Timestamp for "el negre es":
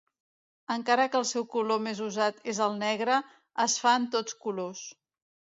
2.69-3.79